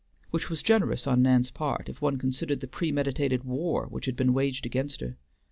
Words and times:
Which 0.31 0.49
was 0.49 0.63
generous 0.63 1.05
on 1.05 1.21
Nan's 1.21 1.51
part, 1.51 1.87
if 1.87 2.01
one 2.01 2.17
considered 2.17 2.59
the 2.59 2.67
premeditated 2.67 3.43
war 3.43 3.85
which 3.85 4.07
had 4.07 4.15
been 4.15 4.33
waged 4.33 4.65
against 4.65 4.99
her. 5.01 5.15